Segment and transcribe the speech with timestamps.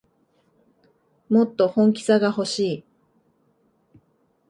[1.29, 2.85] もっと本気さがほしい